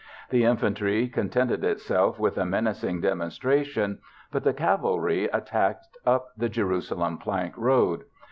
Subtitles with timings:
[0.31, 3.99] The infantry contented itself with a menacing demonstration,
[4.31, 8.05] but the cavalry attacked up the Jerusalem Plank Road.